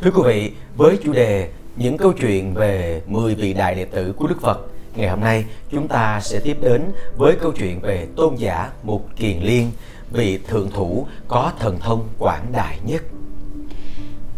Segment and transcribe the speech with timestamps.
[0.00, 4.12] Thưa quý vị, với chủ đề những câu chuyện về 10 vị đại đệ tử
[4.16, 6.82] của Đức Phật, ngày hôm nay chúng ta sẽ tiếp đến
[7.16, 9.70] với câu chuyện về tôn giả Mục Kiền Liên,
[10.10, 13.02] vị thượng thủ có thần thông quảng đại nhất.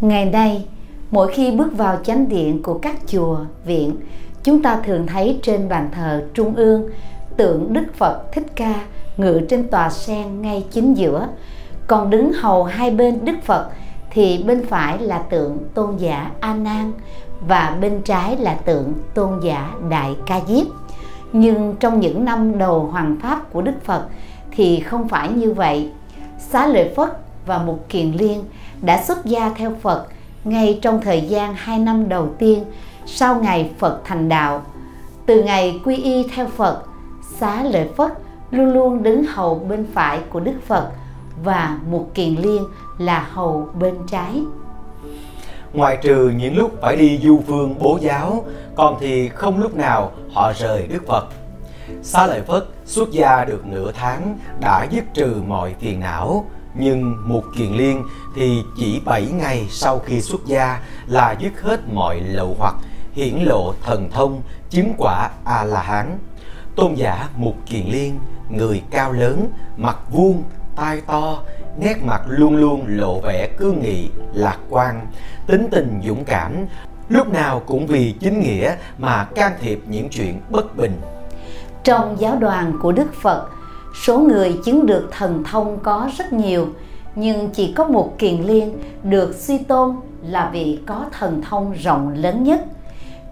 [0.01, 0.67] Ngày nay,
[1.11, 3.97] mỗi khi bước vào chánh điện của các chùa, viện,
[4.43, 6.91] chúng ta thường thấy trên bàn thờ trung ương
[7.37, 8.75] tượng Đức Phật Thích Ca
[9.17, 11.29] ngự trên tòa sen ngay chính giữa,
[11.87, 13.71] còn đứng hầu hai bên Đức Phật
[14.15, 16.93] thì bên phải là tượng tôn giả A Nan
[17.49, 20.67] và bên trái là tượng tôn giả Đại Ca Diếp.
[21.33, 24.07] Nhưng trong những năm đầu hoàng pháp của Đức Phật
[24.51, 25.91] thì không phải như vậy.
[26.39, 28.45] Xá Lợi Phất và Mục Kiền Liên
[28.83, 30.07] đã xuất gia theo Phật
[30.45, 32.65] ngay trong thời gian hai năm đầu tiên
[33.07, 34.63] sau ngày Phật thành đạo.
[35.27, 36.83] Từ ngày quy y theo Phật,
[37.39, 38.13] Xá Lợi Phất
[38.51, 40.91] luôn luôn đứng hầu bên phải của Đức Phật
[41.45, 42.65] và Mục Kiền Liên
[42.99, 44.43] là hầu bên trái.
[45.73, 48.45] Ngoài trừ những lúc phải đi du phương bố giáo,
[48.77, 51.27] còn thì không lúc nào họ rời Đức Phật.
[52.03, 57.29] Xá Lợi Phất xuất gia được nửa tháng đã dứt trừ mọi phiền não, nhưng
[57.29, 58.05] một Kiền Liên
[58.37, 62.75] thì chỉ 7 ngày sau khi xuất gia là dứt hết mọi lậu hoặc,
[63.13, 66.19] hiển lộ thần thông, chứng quả A-la-hán.
[66.77, 68.19] Tôn giả Mục Kiền Liên,
[68.51, 70.43] người cao lớn, mặt vuông,
[70.77, 71.43] tai to,
[71.79, 75.07] nét mặt luôn luôn lộ vẻ cương nghị, lạc quan,
[75.47, 76.53] tính tình dũng cảm,
[77.09, 80.93] lúc nào cũng vì chính nghĩa mà can thiệp những chuyện bất bình.
[81.85, 83.49] Trong giáo đoàn của Đức Phật,
[84.05, 86.69] số người chứng được thần thông có rất nhiều,
[87.15, 92.15] nhưng chỉ có một kiền liên được suy tôn là vị có thần thông rộng
[92.17, 92.65] lớn nhất.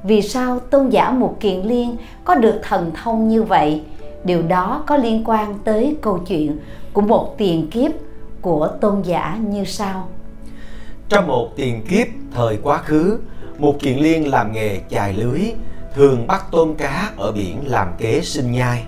[0.03, 3.83] Vì sao tôn giả một kiền liên có được thần thông như vậy?
[4.25, 6.59] Điều đó có liên quan tới câu chuyện
[6.93, 7.93] của một tiền kiếp
[8.43, 10.09] của tôn giả như sau.
[11.09, 13.19] Trong một tiền kiếp thời quá khứ,
[13.59, 15.41] một kiền liên làm nghề chài lưới,
[15.95, 18.85] thường bắt tôm cá ở biển làm kế sinh nhai.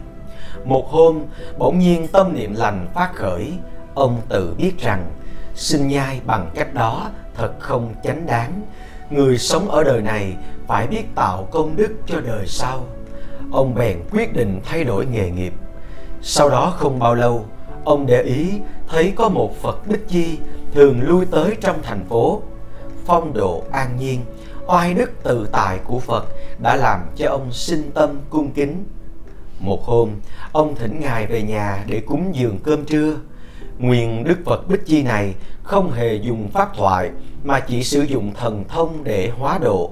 [0.64, 1.20] Một hôm,
[1.58, 3.52] bỗng nhiên tâm niệm lành phát khởi,
[3.94, 5.06] ông tự biết rằng
[5.54, 8.62] sinh nhai bằng cách đó thật không chánh đáng.
[9.10, 10.36] Người sống ở đời này
[10.66, 12.84] phải biết tạo công đức cho đời sau.
[13.52, 15.52] Ông bèn quyết định thay đổi nghề nghiệp.
[16.22, 17.44] Sau đó không bao lâu,
[17.84, 18.60] ông để ý
[18.94, 20.38] thấy có một Phật Bích Chi
[20.74, 22.42] thường lui tới trong thành phố.
[23.06, 24.20] Phong độ an nhiên,
[24.66, 26.26] oai đức tự tại của Phật
[26.62, 28.84] đã làm cho ông sinh tâm cung kính.
[29.58, 30.10] Một hôm,
[30.52, 33.14] ông thỉnh Ngài về nhà để cúng dường cơm trưa.
[33.78, 37.10] Nguyên Đức Phật Bích Chi này không hề dùng pháp thoại
[37.44, 39.90] mà chỉ sử dụng thần thông để hóa độ.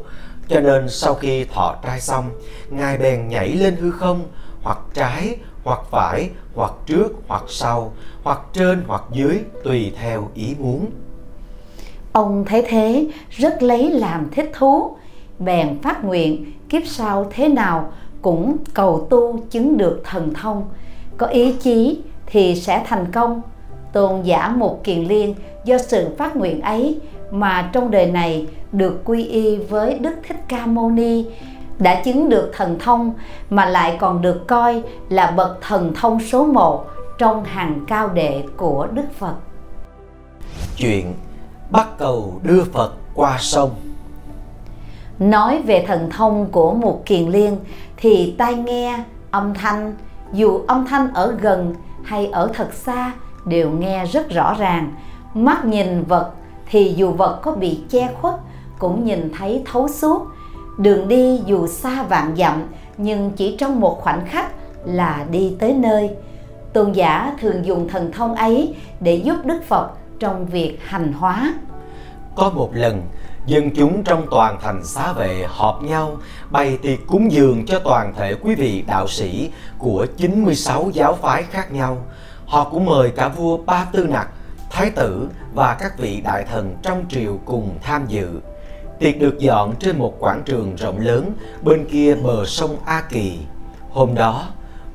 [0.48, 2.30] Cho nên sau khi thọ trai xong,
[2.70, 4.26] Ngài bèn nhảy lên hư không,
[4.62, 7.92] hoặc trái, hoặc phải, hoặc trước, hoặc sau,
[8.22, 10.86] hoặc trên, hoặc dưới, tùy theo ý muốn.
[12.12, 14.96] Ông thấy thế rất lấy làm thích thú,
[15.38, 17.92] bèn phát nguyện kiếp sau thế nào
[18.22, 20.68] cũng cầu tu chứng được thần thông,
[21.16, 23.42] có ý chí thì sẽ thành công.
[23.92, 25.34] Tôn giả một kiền liên
[25.64, 27.00] do sự phát nguyện ấy
[27.30, 31.24] mà trong đời này được quy y với Đức Thích Ca Mâu Ni
[31.82, 33.14] đã chứng được thần thông
[33.50, 36.86] mà lại còn được coi là bậc thần thông số một
[37.18, 39.34] trong hàng cao đệ của Đức Phật.
[40.76, 41.14] Chuyện
[41.70, 43.70] bắt cầu đưa Phật qua sông.
[45.18, 47.56] Nói về thần thông của một kiền liên
[47.96, 49.94] thì tai nghe âm thanh
[50.32, 51.74] dù âm thanh ở gần
[52.04, 53.12] hay ở thật xa
[53.44, 54.92] đều nghe rất rõ ràng.
[55.34, 56.30] Mắt nhìn vật
[56.70, 58.34] thì dù vật có bị che khuất
[58.78, 60.26] cũng nhìn thấy thấu suốt
[60.78, 62.66] đường đi dù xa vạn dặm
[62.96, 64.52] nhưng chỉ trong một khoảnh khắc
[64.84, 66.10] là đi tới nơi
[66.72, 71.54] tôn giả thường dùng thần thông ấy để giúp đức phật trong việc hành hóa
[72.36, 73.02] có một lần
[73.46, 76.16] dân chúng trong toàn thành xá vệ họp nhau
[76.50, 81.42] bày tiệc cúng dường cho toàn thể quý vị đạo sĩ của 96 giáo phái
[81.42, 81.96] khác nhau.
[82.46, 84.28] Họ cũng mời cả vua Ba Tư Nặc,
[84.70, 88.40] thái tử và các vị đại thần trong triều cùng tham dự.
[89.02, 91.32] Tiệc được dọn trên một quảng trường rộng lớn
[91.62, 93.38] bên kia bờ sông A Kỳ.
[93.90, 94.44] Hôm đó,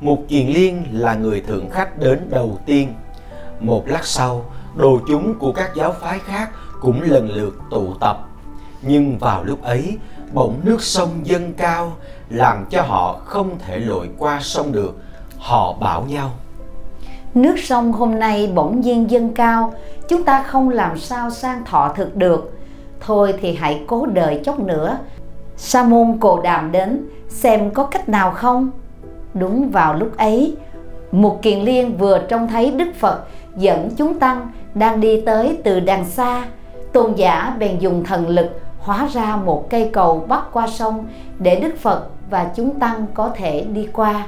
[0.01, 2.93] Mục Kiền Liên là người thượng khách đến đầu tiên.
[3.59, 4.45] Một lát sau,
[4.75, 6.49] đồ chúng của các giáo phái khác
[6.81, 8.17] cũng lần lượt tụ tập.
[8.81, 9.97] Nhưng vào lúc ấy,
[10.33, 11.93] bỗng nước sông dâng cao
[12.29, 14.95] làm cho họ không thể lội qua sông được.
[15.37, 16.31] Họ bảo nhau.
[17.33, 19.73] Nước sông hôm nay bỗng nhiên dâng cao,
[20.07, 22.56] chúng ta không làm sao sang thọ thực được
[22.99, 24.97] thôi thì hãy cố đợi chốc nữa.
[25.57, 28.71] Sa môn cồ đàm đến, xem có cách nào không?
[29.33, 30.55] Đúng vào lúc ấy,
[31.11, 33.23] một kiền liên vừa trông thấy đức phật
[33.57, 36.45] dẫn chúng tăng đang đi tới từ đằng xa.
[36.93, 41.05] Tôn giả bèn dùng thần lực hóa ra một cây cầu bắc qua sông
[41.39, 44.27] để đức phật và chúng tăng có thể đi qua.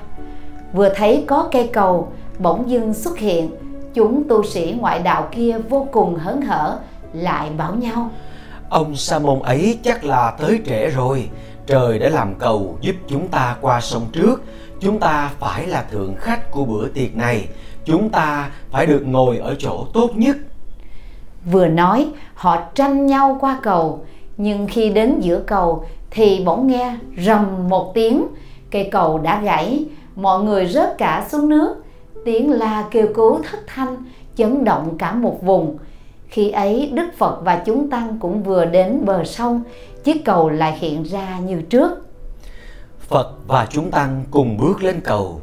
[0.73, 3.51] Vừa thấy có cây cầu bỗng dưng xuất hiện,
[3.93, 6.79] chúng tu sĩ ngoại đạo kia vô cùng hớn hở,
[7.13, 8.09] lại bảo nhau
[8.69, 11.29] ông sa môn ấy chắc là tới trễ rồi.
[11.67, 14.43] Trời đã làm cầu giúp chúng ta qua sông trước.
[14.79, 17.47] Chúng ta phải là thượng khách của bữa tiệc này.
[17.85, 20.37] Chúng ta phải được ngồi ở chỗ tốt nhất.
[21.51, 24.05] Vừa nói, họ tranh nhau qua cầu.
[24.37, 28.27] Nhưng khi đến giữa cầu thì bỗng nghe rầm một tiếng.
[28.71, 31.75] Cây cầu đã gãy, mọi người rớt cả xuống nước.
[32.25, 33.97] Tiếng la kêu cứu thất thanh
[34.35, 35.77] chấn động cả một vùng
[36.29, 39.63] khi ấy, đức phật và chúng tăng cũng vừa đến bờ sông,
[40.03, 41.91] chiếc cầu lại hiện ra như trước.
[42.99, 45.41] Phật và chúng tăng cùng bước lên cầu.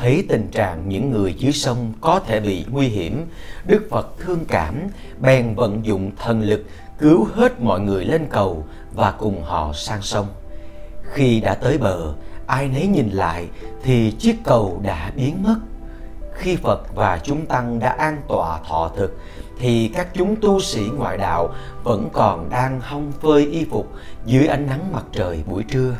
[0.00, 3.26] Thấy tình trạng những người dưới sông có thể bị nguy hiểm,
[3.66, 4.74] đức phật thương cảm,
[5.20, 6.64] bèn vận dụng thần lực
[6.98, 8.64] cứu hết mọi người lên cầu
[8.94, 10.26] và cùng họ sang sông.
[11.02, 12.14] Khi đã tới bờ,
[12.46, 13.48] ai nấy nhìn lại
[13.82, 15.56] thì chiếc cầu đã biến mất.
[16.34, 19.18] Khi phật và chúng tăng đã an tọa thọ thực
[19.58, 21.54] thì các chúng tu sĩ ngoại đạo
[21.84, 23.92] vẫn còn đang hong phơi y phục
[24.26, 25.96] dưới ánh nắng mặt trời buổi trưa.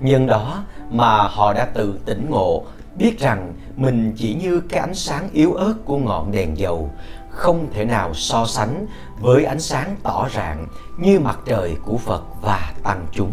[0.00, 2.64] Nhân đó mà họ đã tự tỉnh ngộ,
[2.98, 6.90] biết rằng mình chỉ như cái ánh sáng yếu ớt của ngọn đèn dầu,
[7.30, 8.86] không thể nào so sánh
[9.20, 10.66] với ánh sáng tỏ rạng
[10.98, 13.32] như mặt trời của phật và tăng chúng.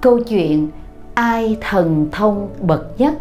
[0.00, 0.70] Câu chuyện
[1.14, 3.14] ai thần thông bậc nhất?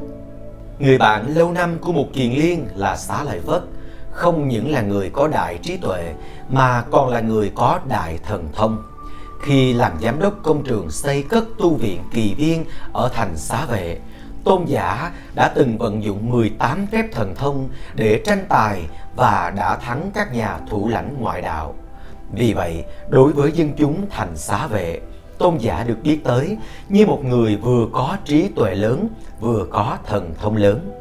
[0.79, 3.61] Người bạn lâu năm của một kiền liên là xá lợi phất.
[4.11, 6.13] Không những là người có đại trí tuệ
[6.49, 8.83] mà còn là người có đại thần thông.
[9.41, 13.65] Khi làm giám đốc công trường xây cất tu viện kỳ viên ở thành xá
[13.65, 13.99] vệ
[14.43, 18.85] tôn giả đã từng vận dụng 18 phép thần thông để tranh tài
[19.15, 21.75] và đã thắng các nhà thủ lãnh ngoại đạo.
[22.33, 24.99] Vì vậy, đối với dân chúng thành xá vệ,
[25.41, 26.57] tôn giả được biết tới
[26.89, 29.07] như một người vừa có trí tuệ lớn,
[29.39, 30.91] vừa có thần thông lớn.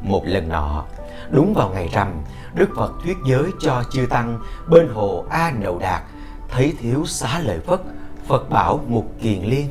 [0.00, 0.84] Một lần nọ,
[1.30, 2.12] đúng vào ngày rằm,
[2.54, 4.38] Đức Phật thuyết giới cho chư tăng
[4.68, 6.02] bên hồ A Nậu Đạt,
[6.48, 7.80] thấy thiếu xá lợi Phất,
[8.26, 9.68] Phật bảo một kiền liên.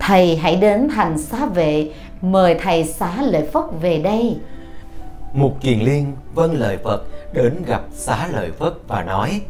[0.00, 1.90] Thầy hãy đến thành xá vệ,
[2.22, 4.36] mời thầy xá lợi Phất về đây.
[5.32, 9.40] Một kiền liên vâng lời Phật đến gặp xá lợi Phất và nói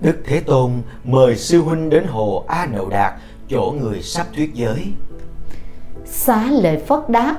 [0.00, 0.70] Đức Thế Tôn
[1.04, 3.12] mời sư huynh đến hồ A Nậu Đạt,
[3.48, 4.86] chỗ người sắp thuyết giới.
[6.04, 7.36] Xá lợi Phất đáp,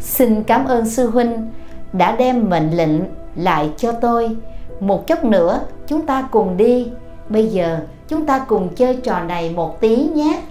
[0.00, 1.50] xin cảm ơn sư huynh
[1.92, 3.00] đã đem mệnh lệnh
[3.36, 4.36] lại cho tôi.
[4.80, 6.88] Một chút nữa chúng ta cùng đi.
[7.28, 7.78] Bây giờ
[8.08, 10.42] chúng ta cùng chơi trò này một tí nhé.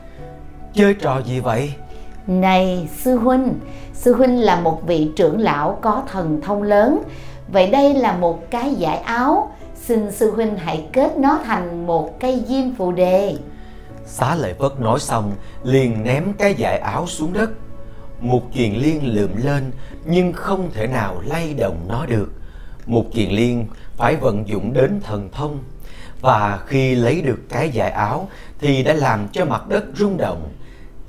[0.74, 1.74] Chơi trò gì vậy?
[2.27, 3.54] Này sư huynh,
[3.94, 7.00] sư huynh là một vị trưởng lão có thần thông lớn.
[7.48, 9.51] Vậy đây là một cái giải áo
[9.88, 13.36] xin sư huynh hãy kết nó thành một cây diêm phù đề.
[14.06, 15.32] Xá lợi phất nói xong,
[15.63, 17.50] liền ném cái dải áo xuống đất.
[18.20, 19.72] Một kiền liên lượm lên,
[20.06, 22.32] nhưng không thể nào lay động nó được.
[22.86, 25.60] Một kiền liên phải vận dụng đến thần thông,
[26.22, 30.50] và khi lấy được cái dải áo thì đã làm cho mặt đất rung động.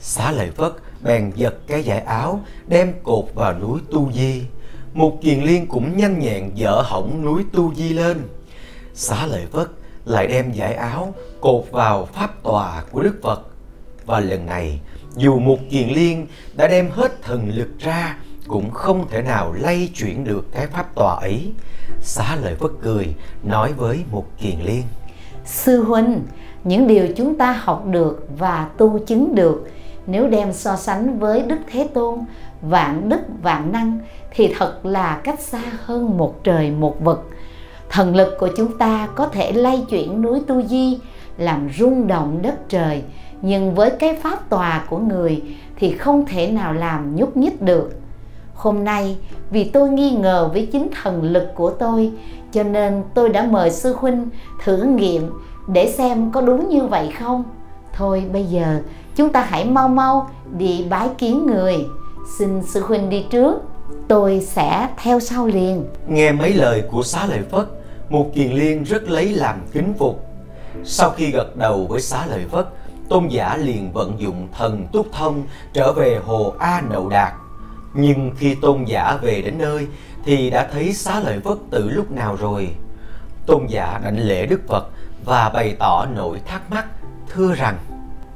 [0.00, 4.42] Xá lợi phất bèn giật cái dải áo, đem cột vào núi tu di.
[4.94, 8.22] Một kiền liên cũng nhanh nhẹn dỡ hỏng núi tu di lên
[8.96, 9.68] xá lợi phất
[10.04, 13.40] lại đem giải áo cột vào pháp tòa của đức phật.
[14.06, 14.80] Và lần này,
[15.16, 18.16] dù một kiền liên đã đem hết thần lực ra,
[18.48, 21.52] cũng không thể nào lay chuyển được cái pháp tòa ấy.
[22.00, 24.82] Xá lợi phất cười, nói với một kiền liên.
[25.44, 26.22] Sư huynh,
[26.64, 29.68] những điều chúng ta học được và tu chứng được,
[30.06, 32.18] nếu đem so sánh với đức thế tôn,
[32.62, 33.98] vạn đức, vạn năng,
[34.30, 37.30] thì thật là cách xa hơn một trời một vực
[37.90, 40.98] thần lực của chúng ta có thể lay chuyển núi tu di,
[41.38, 43.02] làm rung động đất trời.
[43.42, 45.42] Nhưng với cái pháp tòa của người
[45.76, 47.90] thì không thể nào làm nhúc nhích được.
[48.54, 49.16] Hôm nay,
[49.50, 52.12] vì tôi nghi ngờ với chính thần lực của tôi,
[52.52, 54.28] cho nên tôi đã mời sư huynh
[54.64, 55.30] thử nghiệm
[55.66, 57.44] để xem có đúng như vậy không.
[57.92, 58.80] Thôi, bây giờ,
[59.16, 61.86] chúng ta hãy mau mau đi bái kiến người.
[62.38, 63.62] Xin sư huynh đi trước,
[64.08, 65.84] tôi sẽ theo sau liền.
[66.08, 67.66] Nghe mấy lời của xá lợi phất
[68.08, 70.26] một kiền liên rất lấy làm kính phục.
[70.84, 72.66] Sau khi gật đầu với xá lợi phất,
[73.08, 77.32] tôn giả liền vận dụng thần túc thông trở về hồ a nậu đạt.
[77.94, 79.86] Nhưng khi tôn giả về đến nơi,
[80.24, 82.68] thì đã thấy xá lợi phất từ lúc nào rồi?
[83.46, 84.88] Tôn giả đảnh lễ đức phật
[85.24, 86.86] và bày tỏ nỗi thắc mắc,
[87.34, 87.76] thưa rằng,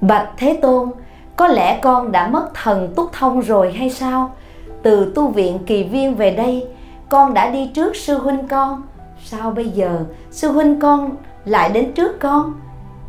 [0.00, 0.90] bạch thế tôn,
[1.36, 4.34] có lẽ con đã mất thần túc thông rồi hay sao?
[4.82, 6.66] Từ tu viện kỳ viên về đây,
[7.08, 8.82] con đã đi trước sư huynh con
[9.30, 10.04] sao bây giờ?
[10.30, 12.52] Sư huynh con lại đến trước con.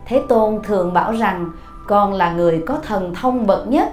[0.06, 1.52] Thế tôn thường bảo rằng,
[1.88, 3.90] con là người có thần thông bậc nhất.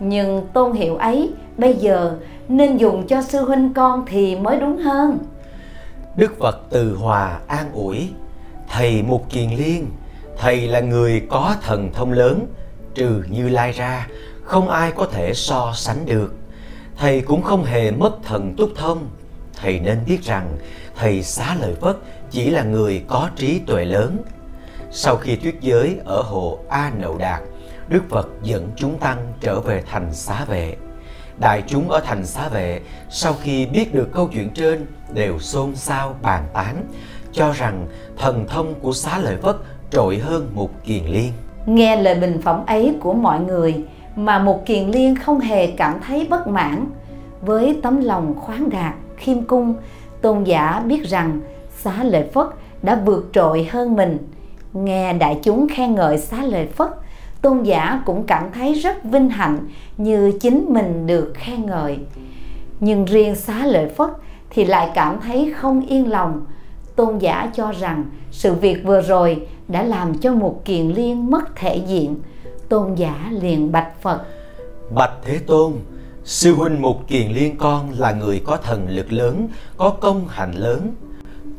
[0.00, 2.16] Nhưng tôn hiệu ấy, bây giờ
[2.48, 5.18] nên dùng cho sư huynh con thì mới đúng hơn.
[6.16, 8.08] Đức phật từ hòa an ủi,
[8.68, 9.86] thầy mục kiền liên,
[10.38, 12.46] thầy là người có thần thông lớn,
[12.94, 14.06] trừ như lai ra,
[14.44, 16.34] không ai có thể so sánh được.
[16.96, 18.98] Thầy cũng không hề mất thần túc thông.
[19.62, 20.56] Thầy nên biết rằng
[21.02, 21.96] thầy xá lợi phất
[22.30, 24.16] chỉ là người có trí tuệ lớn.
[24.90, 27.40] Sau khi thuyết giới ở hồ a nậu đạt,
[27.88, 30.76] đức phật dẫn chúng tăng trở về thành xá vệ.
[31.38, 32.80] Đại chúng ở thành xá vệ
[33.10, 36.84] sau khi biết được câu chuyện trên đều xôn xao bàn tán,
[37.32, 37.86] cho rằng
[38.18, 39.56] thần thông của xá lợi phất
[39.90, 41.32] trội hơn một kiền liên.
[41.66, 43.84] Nghe lời bình phẩm ấy của mọi người
[44.16, 46.86] mà một kiền liên không hề cảm thấy bất mãn,
[47.40, 49.74] với tấm lòng khoáng đạt, khiêm cung
[50.22, 51.40] tôn giả biết rằng
[51.76, 52.46] xá lợi phất
[52.82, 54.18] đã vượt trội hơn mình.
[54.72, 56.88] Nghe đại chúng khen ngợi xá lợi phất,
[57.42, 59.58] tôn giả cũng cảm thấy rất vinh hạnh
[59.96, 61.98] như chính mình được khen ngợi.
[62.80, 64.10] Nhưng riêng xá lợi phất
[64.50, 66.46] thì lại cảm thấy không yên lòng.
[66.96, 71.56] Tôn giả cho rằng sự việc vừa rồi đã làm cho một kiền liên mất
[71.56, 72.16] thể diện.
[72.68, 74.20] Tôn giả liền bạch phật.
[74.94, 75.72] Bạch thế tôn
[76.24, 80.52] sư huynh một kiền liên con là người có thần lực lớn, có công hạnh
[80.52, 80.94] lớn.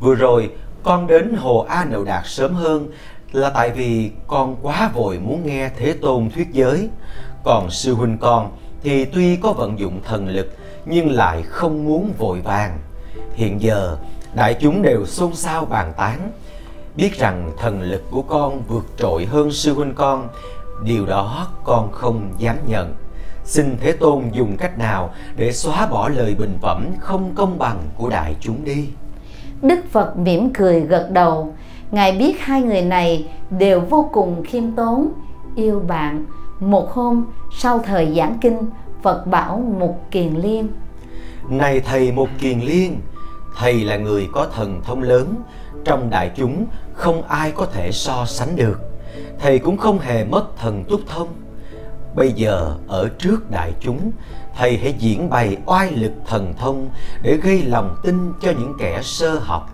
[0.00, 0.50] Vừa rồi,
[0.82, 2.88] con đến hồ a nậu đạt sớm hơn
[3.32, 6.88] là tại vì con quá vội muốn nghe thế tôn thuyết giới.
[7.44, 8.50] Còn sư huynh con
[8.82, 10.56] thì tuy có vận dụng thần lực,
[10.86, 12.78] nhưng lại không muốn vội vàng.
[13.34, 13.96] Hiện giờ,
[14.34, 16.30] đại chúng đều xôn xao bàn tán.
[16.96, 20.28] Biết rằng thần lực của con vượt trội hơn sư huynh con,
[20.82, 22.94] điều đó con không dám nhận
[23.44, 27.78] xin thế tôn dùng cách nào để xóa bỏ lời bình phẩm không công bằng
[27.96, 28.88] của đại chúng đi?
[29.62, 31.54] Đức phật mỉm cười gật đầu.
[31.90, 35.12] Ngài biết hai người này đều vô cùng khiêm tốn
[35.56, 36.24] yêu bạn.
[36.60, 37.26] Một hôm
[37.58, 38.58] sau thời giảng kinh
[39.02, 40.68] phật bảo một kiền liên
[41.48, 43.00] này thầy một kiền liên
[43.56, 45.34] thầy là người có thần thông lớn.
[45.84, 48.80] Trong đại chúng không ai có thể so sánh được.
[49.38, 51.28] Thầy cũng không hề mất thần túc thông
[52.14, 54.10] bây giờ, ở trước đại chúng,
[54.56, 56.88] thầy hãy diễn bày oai lực thần thông
[57.22, 59.70] để gây lòng tin cho những kẻ sơ học.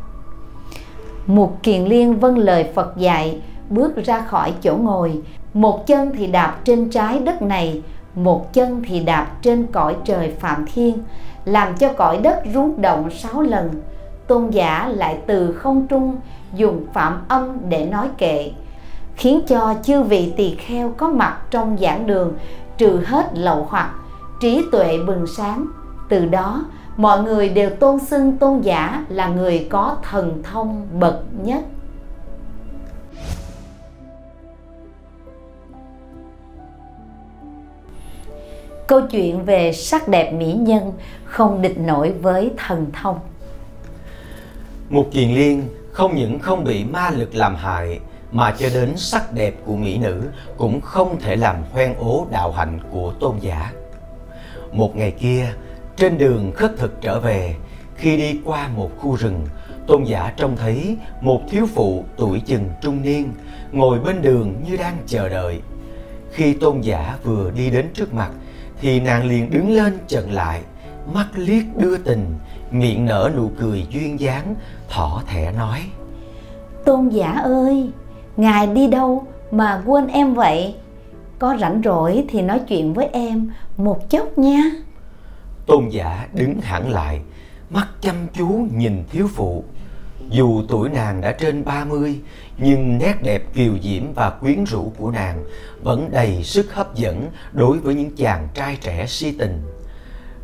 [1.27, 5.21] Một kiền liên vâng lời phật dạy, bước ra khỏi chỗ ngồi.
[5.55, 7.83] Một chân thì đạp trên trái đất này,
[8.15, 10.99] một chân thì đạp trên cõi trời phạm thiên,
[11.45, 13.71] làm cho cõi đất rung động sáu lần.
[14.27, 16.17] Tôn giả lại từ không trung
[16.55, 18.53] dùng phạm âm để nói kệ
[19.17, 22.39] khiến cho chư vị tỳ kheo có mặt trong giảng đường,
[22.79, 23.95] trừ hết lậu hoặc,
[24.41, 25.67] trí tuệ bừng sáng.
[26.09, 26.65] Từ đó,
[26.97, 31.63] mọi người đều tôn xưng tôn giả là người có thần thông bậc nhất.
[38.87, 40.93] Câu chuyện về sắc đẹp mỹ nhân
[41.25, 43.19] không địch nổi với thần thông.
[44.89, 48.01] Một kiền liên không những không bị ma lực làm hại
[48.33, 50.23] mà cho đến sắc đẹp của mỹ nữ
[50.57, 53.73] cũng không thể làm hoen ố đạo hạnh của tôn giả.
[54.73, 55.53] Một ngày kia,
[55.97, 57.55] trên đường khất thực trở về,
[57.97, 59.47] khi đi qua một khu rừng,
[59.87, 63.33] tôn giả trông thấy một thiếu phụ tuổi chừng trung niên
[63.73, 65.61] ngồi bên đường như đang chờ đợi.
[66.33, 68.31] Khi tôn giả vừa đi đến trước mặt,
[68.81, 70.63] thì nàng liền đứng lên chận lại,
[71.15, 72.35] mắt liếc đưa tình,
[72.71, 74.55] miệng nở nụ cười duyên dáng,
[74.89, 75.81] thỏ thẻ nói.
[76.85, 77.91] Tôn giả ơi,
[78.37, 80.75] ngài đi đâu mà quên em vậy?
[81.39, 84.63] Có rảnh rỗi thì nói chuyện với em một chốc nha.
[85.67, 87.21] Tôn giả đứng hẳn lại,
[87.71, 89.65] mắt chăm chú nhìn thiếu phụ.
[90.31, 92.21] Dù tuổi nàng đã trên 30,
[92.59, 95.45] nhưng nét đẹp kiều diễm và quyến rũ của nàng
[95.83, 99.63] vẫn đầy sức hấp dẫn đối với những chàng trai trẻ si tình.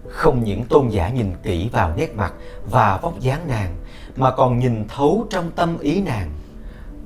[0.08, 2.32] Không những tôn giả nhìn kỹ vào nét mặt
[2.70, 3.74] và vóc dáng nàng,
[4.16, 6.30] mà còn nhìn thấu trong tâm ý nàng.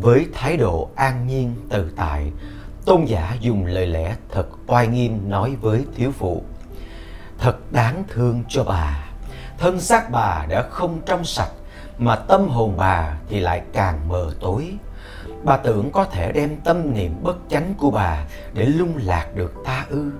[0.02, 2.32] Với thái độ an nhiên tự tại,
[2.84, 6.42] tôn giả dùng lời lẽ thật oai nghiêm nói với thiếu phụ.
[7.38, 9.10] Thật đáng thương cho bà
[9.58, 11.50] thân xác bà đã không trong sạch
[11.98, 14.74] mà tâm hồn bà thì lại càng mờ tối.
[15.42, 19.54] Bà tưởng có thể đem tâm niệm bất chánh của bà để lung lạc được
[19.64, 20.10] ta ư.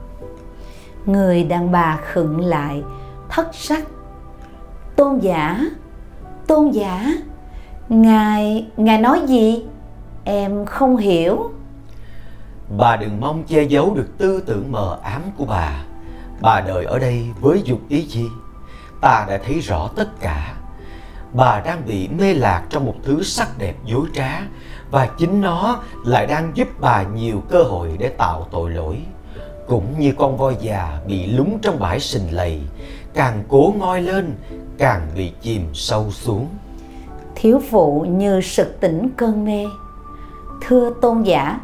[1.06, 2.82] Người đàn bà khựng lại
[3.28, 3.84] thất sắc.
[4.96, 5.60] Tôn giả
[6.46, 7.06] tôn giả
[7.88, 9.64] ngài ngài nói gì?
[10.24, 11.50] Em không hiểu
[12.76, 15.84] bà đừng mong che giấu được tư tưởng mờ ám của bà
[16.40, 18.24] Bà đợi ở đây với dục ý gì?
[19.00, 20.54] Ta đã thấy rõ tất cả.
[21.32, 24.40] Bà đang bị mê lạc trong một thứ sắc đẹp dối trá
[24.90, 28.98] và chính nó lại đang giúp bà nhiều cơ hội để tạo tội lỗi.
[29.66, 32.60] Cũng như con voi già bị lúng trong bãi sình lầy,
[33.14, 34.36] càng cố ngoi lên,
[34.78, 36.48] càng bị chìm sâu xuống.
[37.34, 39.66] Thiếu phụ như sực tỉnh cơn mê.
[40.70, 41.60] Thưa tôn giả,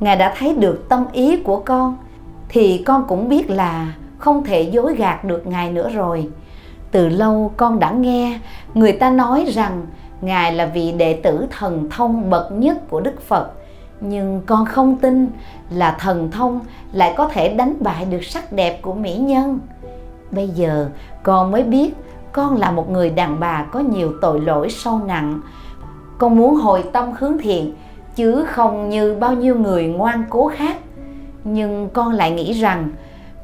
[0.00, 1.96] Ngài đã thấy được tâm ý của con,
[2.48, 6.28] thì con cũng biết là không thể dối gạt được Ngài nữa rồi.
[6.90, 8.40] Từ lâu con đã nghe
[8.74, 9.86] người ta nói rằng
[10.20, 13.50] Ngài là vị đệ tử thần thông bậc nhất của Đức Phật.
[14.00, 15.28] Nhưng con không tin
[15.70, 16.60] là thần thông
[16.92, 19.58] lại có thể đánh bại được sắc đẹp của mỹ nhân.
[20.30, 20.88] Bây giờ
[21.22, 21.94] con mới biết
[22.32, 25.40] con là một người đàn bà có nhiều tội lỗi sâu nặng.
[26.18, 27.74] Con muốn hồi tâm hướng thiện
[28.20, 30.76] chứ không như bao nhiêu người ngoan cố khác.
[31.44, 32.90] Nhưng con lại nghĩ rằng,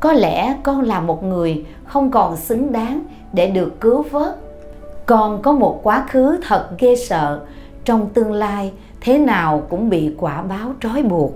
[0.01, 3.03] có lẽ con là một người không còn xứng đáng
[3.33, 4.37] để được cứu vớt.
[5.07, 7.41] Con có một quá khứ thật ghê sợ,
[7.85, 11.33] trong tương lai thế nào cũng bị quả báo trói buộc.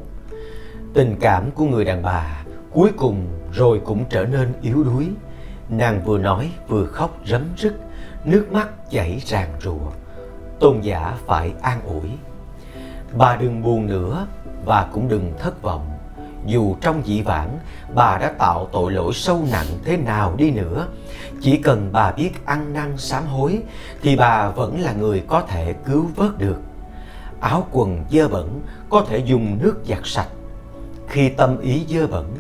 [0.94, 5.08] Tình cảm của người đàn bà cuối cùng rồi cũng trở nên yếu đuối.
[5.68, 7.74] Nàng vừa nói vừa khóc rấm rứt,
[8.24, 9.90] nước mắt chảy ràn rụa.
[10.60, 12.10] Tôn giả phải an ủi
[13.14, 14.26] bà đừng buồn nữa
[14.64, 15.90] và cũng đừng thất vọng.
[16.46, 17.58] Dù trong dĩ vãng,
[17.94, 20.86] bà đã tạo tội lỗi sâu nặng thế nào đi nữa.
[21.40, 23.62] Chỉ cần bà biết ăn năn sám hối,
[24.02, 26.60] thì bà vẫn là người có thể cứu vớt được.
[27.40, 30.28] Áo quần dơ bẩn có thể dùng nước giặt sạch.
[31.08, 32.36] Khi tâm ý dơ bẩn,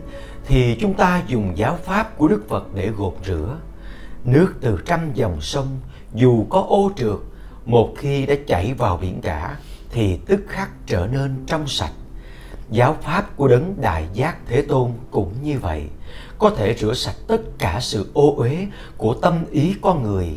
[0.46, 3.56] thì chúng ta dùng giáo pháp của đức phật để gột rửa.
[4.24, 5.78] Nước từ trăm dòng sông,
[6.14, 7.18] dù có ô trượt,
[7.64, 9.56] một khi đã chảy vào biển cả
[9.92, 11.92] thì tức khắc trở nên trong sạch.
[12.70, 15.82] Giáo pháp của đấng đại giác thế tôn cũng như vậy,
[16.38, 20.28] có thể rửa sạch tất cả sự ô uế của tâm ý con người,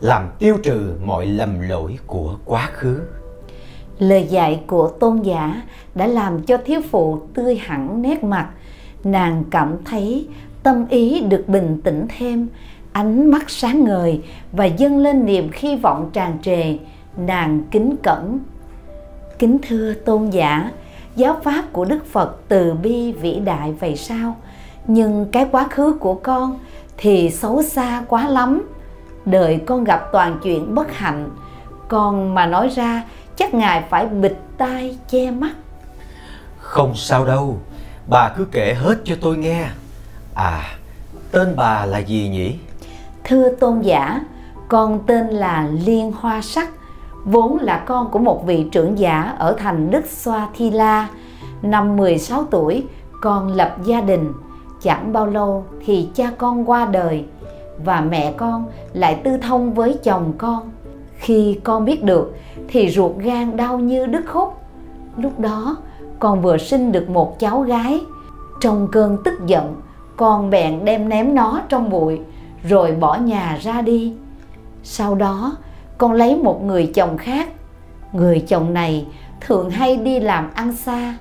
[0.00, 3.00] làm tiêu trừ mọi lầm lỗi của quá khứ.
[3.98, 5.62] Lời dạy của tôn giả
[5.94, 8.50] đã làm cho thiếu phụ tươi hẳn nét mặt.
[9.04, 10.28] Nàng cảm thấy
[10.62, 12.48] tâm ý được bình tĩnh thêm,
[12.92, 16.76] ánh mắt sáng ngời và dâng lên niềm hy vọng tràn trề.
[17.16, 18.38] Nàng kính cẩn
[19.40, 20.70] kính thưa tôn giả
[21.16, 24.36] giáo pháp của Đức Phật từ bi vĩ đại vậy sao?
[24.86, 26.58] Nhưng cái quá khứ của con
[26.96, 28.68] thì xấu xa quá lắm.
[29.24, 31.30] Đời con gặp toàn chuyện bất hạnh,
[31.88, 33.04] con mà nói ra
[33.36, 35.52] chắc ngài phải bịt tai che mắt.
[36.58, 37.58] Không sao đâu,
[38.06, 39.68] bà cứ kể hết cho tôi nghe.
[40.34, 40.62] À,
[41.30, 42.58] tên bà là gì nhỉ?
[43.24, 44.20] Thưa tôn giả,
[44.68, 46.70] con tên là Liên Hoa Sắc
[47.24, 51.08] vốn là con của một vị trưởng giả ở thành Đức Xoa Thi La.
[51.62, 52.86] Năm 16 tuổi,
[53.20, 54.32] con lập gia đình.
[54.82, 57.24] Chẳng bao lâu thì cha con qua đời
[57.84, 60.70] và mẹ con lại tư thông với chồng con.
[61.14, 62.36] Khi con biết được
[62.68, 64.54] thì ruột gan đau như đứt khúc.
[65.16, 65.76] Lúc đó
[66.18, 68.00] con vừa sinh được một cháu gái.
[68.60, 69.80] Trong cơn tức giận,
[70.16, 72.20] con bèn đem ném nó trong bụi
[72.62, 74.14] rồi bỏ nhà ra đi.
[74.82, 75.52] Sau đó,
[76.00, 77.48] con lấy một người chồng khác.
[78.12, 79.06] Người chồng này
[79.40, 81.14] thường hay đi làm ăn xa.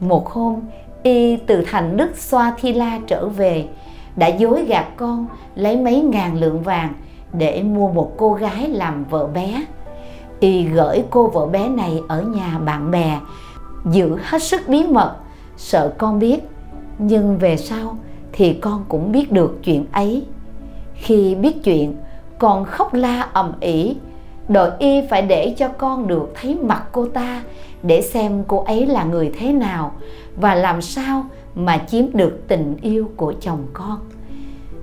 [0.00, 0.60] Một hôm,
[1.02, 3.68] y từ thành đức xoa thi la trở về,
[4.16, 6.92] đã dối gạt con lấy mấy ngàn lượng vàng
[7.32, 9.64] để mua một cô gái làm vợ bé.
[10.40, 13.20] Y gửi cô vợ bé này ở nhà bạn bè,
[13.90, 15.16] giữ hết sức bí mật,
[15.56, 16.40] sợ con biết.
[16.98, 17.96] Nhưng về sau
[18.32, 20.26] thì con cũng biết được chuyện ấy.
[20.94, 21.96] Khi biết chuyện,
[22.38, 23.96] con khóc la ầm ĩ
[24.48, 27.42] đội y phải để cho con được thấy mặt cô ta,
[27.82, 29.92] để xem cô ấy là người thế nào
[30.36, 33.98] và làm sao mà chiếm được tình yêu của chồng con.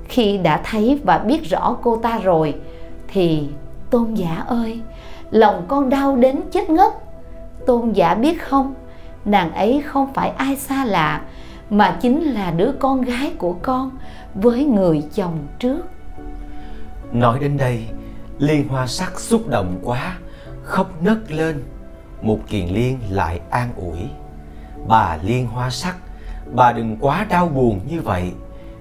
[0.07, 2.55] Khi đã thấy và biết rõ cô ta rồi,
[3.07, 3.47] thì
[3.89, 4.81] tôn giả ơi,
[5.31, 6.93] lòng con đau đến chết ngất.
[7.65, 8.73] Tôn giả biết không,
[9.25, 11.21] nàng ấy không phải ai xa lạ,
[11.69, 13.91] mà chính là đứa con gái của con
[14.35, 15.81] với người chồng trước.
[17.11, 17.83] Nói đến đây
[18.43, 20.17] Liên hoa sắc xúc động quá
[20.63, 21.63] Khóc nấc lên.
[22.21, 23.99] Một kiền liên lại an ủi.
[24.87, 25.97] Bà liên hoa sắc
[26.53, 28.31] Bà đừng quá đau buồn như vậy.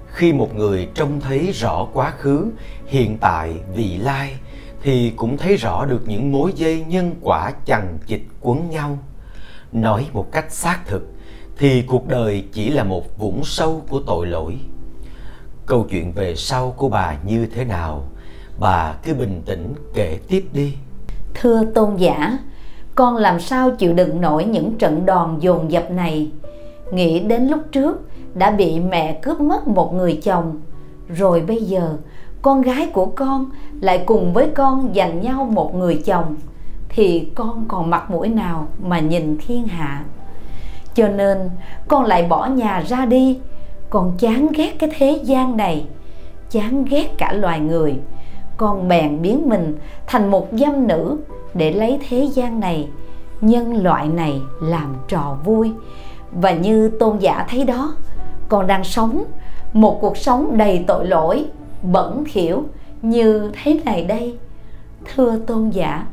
[0.07, 2.47] Khi một người trông thấy rõ quá khứ
[2.87, 4.37] Hiện tại, vị lai
[4.83, 8.99] Thì cũng thấy rõ được những mối dây nhân quả chằng chịch quấn nhau.
[9.73, 11.13] Nói một cách xác thực
[11.59, 14.59] Thì cuộc đời chỉ là một vũng sâu của tội lỗi.
[15.67, 18.09] Câu chuyện về sau của bà như thế nào?
[18.59, 20.75] Bà cứ bình tĩnh kể tiếp đi.
[21.35, 22.39] Thưa tôn giả,
[22.95, 26.31] con làm sao chịu đựng nổi những trận đòn dồn dập này?
[26.93, 30.61] Nghĩ đến lúc trước, đã bị mẹ cướp mất một người chồng.
[31.09, 31.97] Rồi bây giờ,
[32.43, 36.37] con gái của con lại cùng với con dành nhau một người chồng.
[36.89, 40.05] Thì con còn mặt mũi nào mà nhìn thiên hạ?
[40.95, 41.51] Cho nên,
[41.89, 43.39] con lại bỏ nhà ra đi.
[43.91, 45.87] Con chán ghét cái thế gian này,
[46.51, 47.95] chán ghét cả loài người
[48.63, 51.17] con bèn biến mình thành một dâm nữ
[51.55, 52.89] để lấy thế gian này,
[53.41, 55.73] nhân loại này làm trò vui.
[56.33, 57.95] Và như tôn giả thấy đó,
[58.49, 59.25] con đang sống
[59.73, 61.47] một cuộc sống đầy tội lỗi,
[61.83, 62.65] bẩn thỉu
[63.03, 64.39] như thế này đây.
[65.15, 66.07] Thưa tôn giả,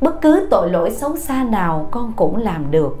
[0.00, 2.96] bất cứ tội lỗi xấu xa nào con cũng làm được,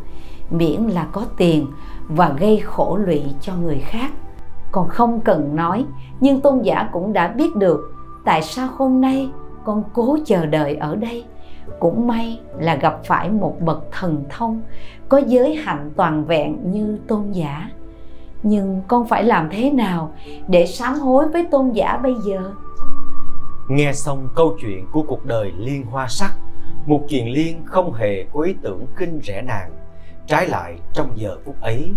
[0.50, 1.66] miễn là có tiền
[2.08, 4.10] và gây khổ lụy cho người khác.
[4.72, 5.84] Còn không cần nói,
[6.20, 9.30] nhưng tôn giả cũng đã biết được tại sao hôm nay
[9.64, 11.24] con cố chờ đợi ở đây?
[11.80, 14.62] Cũng may là gặp phải một bậc thần thông
[15.08, 17.70] có giới hạnh toàn vẹn như tôn giả.
[18.42, 20.14] Nhưng con phải làm thế nào
[20.48, 22.52] để sám hối với tôn giả bây giờ?
[23.68, 26.30] Nghe xong câu chuyện của cuộc đời liên hoa sắc
[26.86, 29.70] một kiền liên không hề có ý tưởng khinh rẻ nàng.
[30.26, 31.90] Trái lại, trong giờ phút ấy,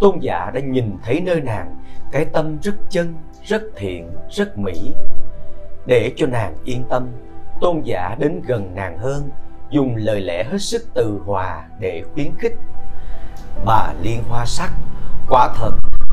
[0.00, 1.76] tôn giả đã nhìn thấy nơi nàng,
[2.12, 3.14] cái tâm rất chân,
[3.44, 4.92] rất thiện, rất mỹ
[5.86, 7.08] để cho nàng yên tâm,
[7.60, 9.30] tôn giả đến gần nàng hơn,
[9.70, 12.54] dùng lời lẽ hết sức từ hòa để khuyến khích.
[13.64, 14.70] Bà liên hoa sắc,
[15.28, 15.72] quả thật,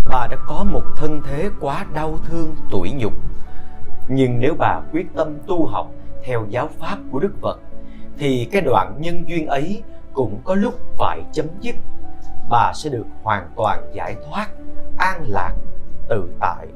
[0.09, 3.13] bà đã có một thân thế quá đau thương tủi nhục.
[4.07, 5.91] Nhưng nếu bà quyết tâm tu học
[6.23, 7.59] theo giáo pháp của đức phật,
[8.17, 11.75] thì cái đoạn nhân duyên ấy cũng có lúc phải chấm dứt.
[12.49, 14.47] Bà sẽ được hoàn toàn giải thoát,
[14.97, 15.53] an lạc,
[16.09, 16.67] tự tại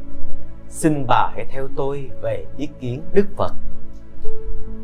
[0.71, 3.53] xin bà hãy theo tôi về ý kiến đức phật.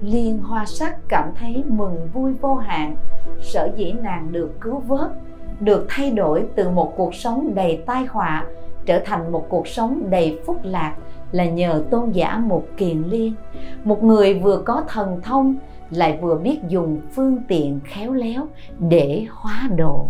[0.01, 2.95] Liên hoa sắc cảm thấy mừng vui vô hạn.
[3.41, 5.11] Sở dĩ nàng được cứu vớt,
[5.59, 8.45] được thay đổi từ một cuộc sống đầy tai họa
[8.85, 10.95] trở thành một cuộc sống đầy phúc lạc
[11.31, 13.33] là nhờ tôn giả một kiền liên.
[13.83, 15.55] Một người vừa có thần thông,
[15.91, 18.47] lại vừa biết dùng phương tiện khéo léo
[18.79, 20.07] để hóa độ.